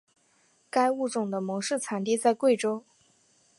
[0.67, 2.83] 该物种的模式产地在贵州。